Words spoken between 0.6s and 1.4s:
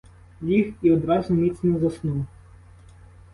і одразу